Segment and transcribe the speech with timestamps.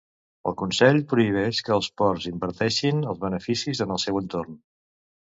[0.51, 4.57] El Consell prohibeix que els ports inverteixin els beneficis en el seu entorn.